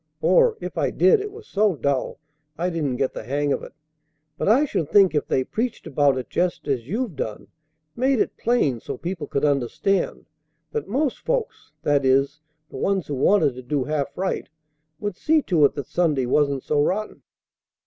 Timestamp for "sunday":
15.85-16.25